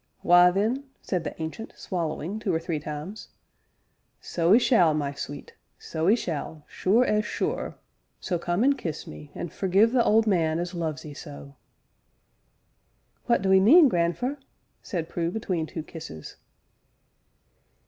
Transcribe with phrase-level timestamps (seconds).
[0.21, 3.27] Why, then," said the Ancient, swallowing two or three times,
[4.19, 7.75] "so 'ee shall, my sweet so 'ee shall, sure as sure,
[8.19, 11.53] so come an' kiss me, an' forgive the old man as loves 'ee so."
[13.27, 14.39] "What do 'ee mean, grandfer?"
[14.81, 16.37] said Prue between two kisses.